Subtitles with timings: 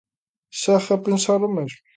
[0.61, 1.81] Segue a pensar o mesmo?